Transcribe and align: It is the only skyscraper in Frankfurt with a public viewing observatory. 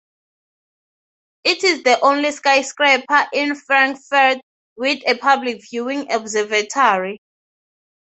It 1.43 1.63
is 1.63 1.83
the 1.83 1.99
only 1.99 2.31
skyscraper 2.31 3.27
in 3.31 3.53
Frankfurt 3.53 4.39
with 4.75 4.99
a 5.07 5.15
public 5.19 5.61
viewing 5.69 6.11
observatory. 6.11 7.19